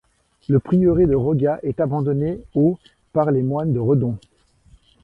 [0.49, 2.79] Le prieuré de Roga est abandonné au
[3.13, 4.17] par les moines de Redon.